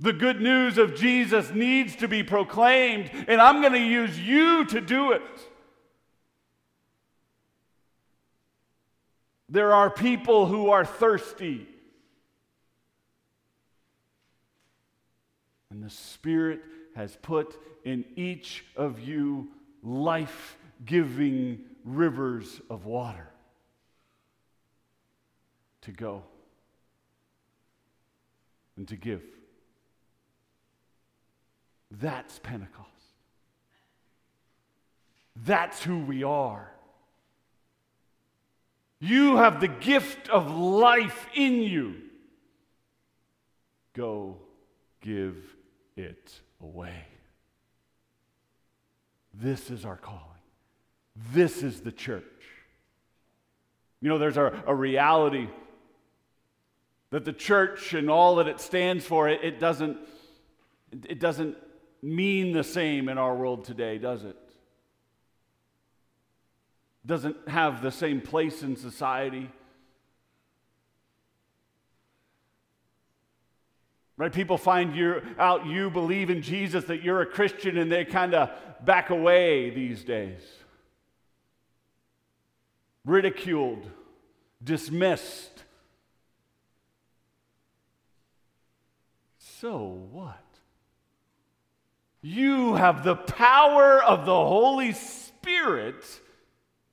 The 0.00 0.12
good 0.14 0.40
news 0.40 0.78
of 0.78 0.96
Jesus 0.96 1.52
needs 1.52 1.94
to 1.96 2.08
be 2.08 2.22
proclaimed, 2.22 3.10
and 3.28 3.40
I'm 3.40 3.60
going 3.60 3.74
to 3.74 3.78
use 3.78 4.18
you 4.18 4.64
to 4.64 4.80
do 4.80 5.12
it. 5.12 5.22
There 9.50 9.74
are 9.74 9.90
people 9.90 10.46
who 10.46 10.70
are 10.70 10.84
thirsty. 10.84 11.68
And 15.70 15.82
the 15.82 15.90
Spirit 15.90 16.62
has 16.94 17.16
put 17.20 17.58
in 17.84 18.04
each 18.16 18.64
of 18.76 19.00
you 19.00 19.48
life 19.82 20.56
giving 20.84 21.60
rivers 21.84 22.60
of 22.68 22.86
water 22.86 23.28
to 25.82 25.90
go 25.92 26.22
and 28.76 28.86
to 28.88 28.96
give. 28.96 29.22
That's 31.90 32.38
Pentecost. 32.38 32.86
That's 35.44 35.82
who 35.82 35.98
we 35.98 36.22
are. 36.22 36.70
You 39.00 39.36
have 39.36 39.60
the 39.60 39.68
gift 39.68 40.28
of 40.28 40.50
life 40.50 41.26
in 41.34 41.62
you. 41.62 41.96
Go 43.94 44.36
give 45.00 45.36
it 45.96 46.38
away. 46.62 47.04
This 49.32 49.70
is 49.70 49.84
our 49.84 49.96
calling. 49.96 50.24
This 51.32 51.62
is 51.62 51.80
the 51.80 51.92
church. 51.92 52.24
You 54.00 54.08
know, 54.08 54.18
there's 54.18 54.36
a, 54.36 54.62
a 54.66 54.74
reality 54.74 55.48
that 57.10 57.24
the 57.24 57.32
church 57.32 57.92
and 57.92 58.08
all 58.08 58.36
that 58.36 58.48
it 58.48 58.60
stands 58.60 59.04
for, 59.04 59.28
it, 59.28 59.42
it 59.42 59.58
doesn't, 59.58 59.98
it 60.92 61.20
doesn't 61.20 61.56
mean 62.02 62.52
the 62.52 62.64
same 62.64 63.08
in 63.08 63.18
our 63.18 63.34
world 63.34 63.64
today, 63.64 63.98
does 63.98 64.24
it? 64.24 64.36
Doesn't 67.04 67.36
have 67.48 67.82
the 67.82 67.90
same 67.90 68.20
place 68.20 68.62
in 68.62 68.76
society. 68.76 69.50
Right? 74.20 74.30
People 74.30 74.58
find 74.58 74.94
you 74.94 75.22
out 75.38 75.64
you 75.64 75.88
believe 75.88 76.28
in 76.28 76.42
Jesus, 76.42 76.84
that 76.84 77.02
you're 77.02 77.22
a 77.22 77.26
Christian, 77.26 77.78
and 77.78 77.90
they 77.90 78.04
kind 78.04 78.34
of 78.34 78.50
back 78.84 79.08
away 79.08 79.70
these 79.70 80.04
days. 80.04 80.42
Ridiculed, 83.06 83.90
dismissed. 84.62 85.64
So 89.38 90.06
what? 90.10 90.44
You 92.20 92.74
have 92.74 93.04
the 93.04 93.16
power 93.16 94.02
of 94.02 94.26
the 94.26 94.34
Holy 94.34 94.92
Spirit 94.92 96.04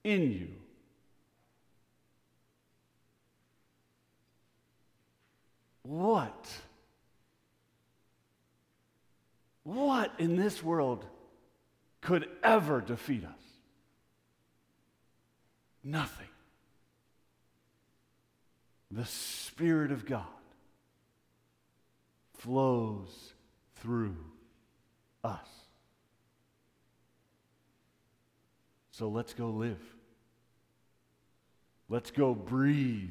in 0.06 0.32
you. 0.32 0.48
What? 5.84 6.48
What 9.68 10.14
in 10.18 10.38
this 10.38 10.64
world 10.64 11.06
could 12.00 12.30
ever 12.42 12.80
defeat 12.80 13.26
us? 13.26 13.44
Nothing. 15.84 16.30
The 18.90 19.04
Spirit 19.04 19.92
of 19.92 20.06
God 20.06 20.24
flows 22.38 23.34
through 23.82 24.16
us. 25.22 25.50
So 28.92 29.10
let's 29.10 29.34
go 29.34 29.50
live. 29.50 29.84
Let's 31.90 32.12
go 32.12 32.34
breathe 32.34 33.10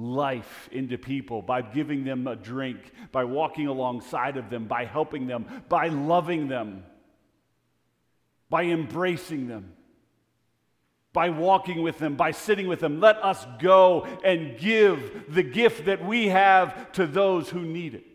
life 0.00 0.68
into 0.72 0.96
people 0.96 1.42
by 1.42 1.62
giving 1.62 2.04
them 2.04 2.26
a 2.26 2.34
drink, 2.34 2.92
by 3.12 3.24
walking 3.24 3.66
alongside 3.66 4.36
of 4.36 4.48
them, 4.48 4.66
by 4.66 4.84
helping 4.84 5.26
them, 5.26 5.46
by 5.68 5.88
loving 5.88 6.48
them, 6.48 6.84
by 8.48 8.64
embracing 8.64 9.46
them, 9.46 9.72
by 11.12 11.28
walking 11.28 11.82
with 11.82 11.98
them, 11.98 12.16
by 12.16 12.30
sitting 12.30 12.66
with 12.66 12.80
them. 12.80 13.00
Let 13.00 13.22
us 13.22 13.46
go 13.58 14.04
and 14.24 14.58
give 14.58 15.26
the 15.28 15.42
gift 15.42 15.84
that 15.84 16.04
we 16.04 16.28
have 16.28 16.92
to 16.92 17.06
those 17.06 17.50
who 17.50 17.60
need 17.60 17.94
it. 17.94 18.06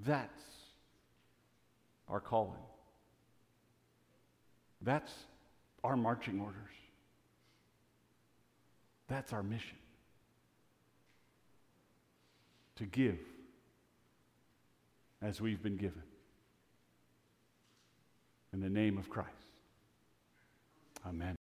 That's 0.00 0.42
our 2.08 2.20
calling. 2.20 2.58
That's 4.80 5.12
our 5.84 5.96
marching 5.96 6.40
orders. 6.40 6.58
That's 9.12 9.34
our 9.34 9.42
mission 9.42 9.76
to 12.76 12.84
give 12.84 13.18
as 15.20 15.38
we've 15.38 15.62
been 15.62 15.76
given. 15.76 16.02
In 18.54 18.62
the 18.62 18.70
name 18.70 18.96
of 18.96 19.10
Christ. 19.10 19.28
Amen. 21.06 21.36